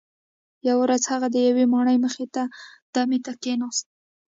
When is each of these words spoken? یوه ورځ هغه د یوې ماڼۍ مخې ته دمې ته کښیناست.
یوه 0.67 0.79
ورځ 0.85 1.03
هغه 1.11 1.27
د 1.31 1.35
یوې 1.47 1.65
ماڼۍ 1.73 1.97
مخې 2.05 2.25
ته 2.35 2.43
دمې 2.93 3.19
ته 3.25 3.31
کښیناست. 3.41 3.85